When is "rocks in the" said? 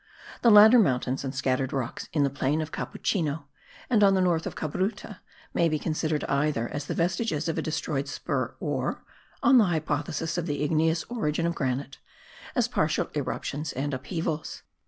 1.71-2.31